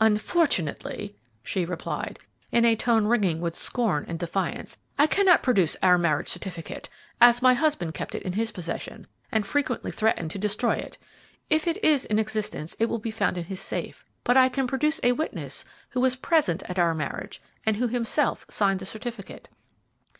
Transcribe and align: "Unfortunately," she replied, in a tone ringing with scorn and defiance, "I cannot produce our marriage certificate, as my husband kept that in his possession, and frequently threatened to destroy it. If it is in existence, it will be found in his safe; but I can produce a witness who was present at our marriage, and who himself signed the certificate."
"Unfortunately," 0.00 1.16
she 1.42 1.64
replied, 1.64 2.20
in 2.52 2.64
a 2.64 2.76
tone 2.76 3.06
ringing 3.06 3.40
with 3.40 3.56
scorn 3.56 4.04
and 4.06 4.16
defiance, 4.16 4.78
"I 4.96 5.08
cannot 5.08 5.42
produce 5.42 5.76
our 5.82 5.98
marriage 5.98 6.28
certificate, 6.28 6.88
as 7.20 7.42
my 7.42 7.54
husband 7.54 7.92
kept 7.92 8.12
that 8.12 8.22
in 8.22 8.34
his 8.34 8.52
possession, 8.52 9.08
and 9.32 9.44
frequently 9.44 9.90
threatened 9.90 10.30
to 10.30 10.38
destroy 10.38 10.74
it. 10.74 10.98
If 11.50 11.66
it 11.66 11.82
is 11.82 12.04
in 12.04 12.20
existence, 12.20 12.76
it 12.78 12.86
will 12.86 13.00
be 13.00 13.10
found 13.10 13.36
in 13.36 13.46
his 13.46 13.60
safe; 13.60 14.04
but 14.22 14.36
I 14.36 14.48
can 14.48 14.68
produce 14.68 15.00
a 15.02 15.10
witness 15.18 15.64
who 15.90 16.00
was 16.00 16.14
present 16.14 16.62
at 16.68 16.78
our 16.78 16.94
marriage, 16.94 17.42
and 17.66 17.78
who 17.78 17.88
himself 17.88 18.46
signed 18.48 18.78
the 18.78 18.86
certificate." 18.86 19.48